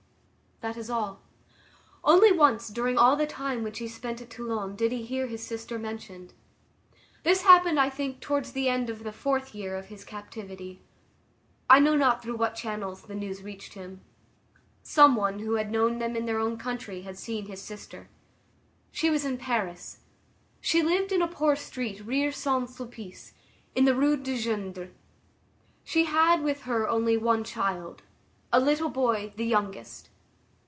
That 0.67 0.77
is 0.77 0.91
all. 0.91 1.23
Only 2.03 2.31
once, 2.31 2.69
during 2.69 2.95
all 2.95 3.15
the 3.15 3.25
time 3.25 3.63
which 3.63 3.79
he 3.79 3.87
spent 3.87 4.21
at 4.21 4.29
Toulon, 4.29 4.75
did 4.75 4.91
he 4.91 5.03
hear 5.03 5.25
his 5.25 5.43
sister 5.43 5.79
mentioned. 5.79 6.33
This 7.23 7.41
happened, 7.41 7.79
I 7.79 7.89
think, 7.89 8.19
towards 8.19 8.51
the 8.51 8.69
end 8.69 8.87
of 8.87 9.01
the 9.03 9.11
fourth 9.11 9.55
year 9.55 9.75
of 9.75 9.87
his 9.87 10.05
captivity. 10.05 10.83
I 11.67 11.79
know 11.79 11.95
not 11.95 12.21
through 12.21 12.35
what 12.35 12.53
channels 12.53 13.01
the 13.01 13.15
news 13.15 13.41
reached 13.41 13.73
him. 13.73 14.01
Some 14.83 15.15
one 15.15 15.39
who 15.39 15.53
had 15.55 15.71
known 15.71 15.97
them 15.97 16.15
in 16.15 16.27
their 16.27 16.37
own 16.39 16.59
country 16.59 17.01
had 17.01 17.17
seen 17.17 17.47
his 17.47 17.63
sister. 17.63 18.07
She 18.91 19.09
was 19.09 19.25
in 19.25 19.39
Paris. 19.39 20.01
She 20.59 20.83
lived 20.83 21.11
in 21.11 21.23
a 21.23 21.27
poor 21.27 21.55
street 21.55 22.05
near 22.05 22.31
Saint 22.31 22.69
Sulpice, 22.69 23.33
in 23.73 23.85
the 23.85 23.95
Rue 23.95 24.15
du 24.15 24.37
Gindre. 24.37 24.91
She 25.83 26.05
had 26.05 26.43
with 26.43 26.61
her 26.65 26.87
only 26.87 27.17
one 27.17 27.43
child, 27.43 28.03
a 28.53 28.59
little 28.59 28.91
boy, 28.91 29.33
the 29.37 29.45
youngest. 29.47 30.09